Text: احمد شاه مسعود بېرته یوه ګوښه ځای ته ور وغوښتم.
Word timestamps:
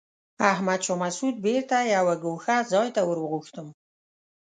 احمد 0.51 0.81
شاه 0.85 0.99
مسعود 1.03 1.35
بېرته 1.45 1.77
یوه 1.95 2.15
ګوښه 2.23 2.57
ځای 2.71 2.87
ته 2.95 3.01
ور 3.07 3.17
وغوښتم. 3.21 3.67